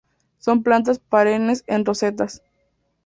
[0.39, 2.41] Son plantas perennes en rosetas.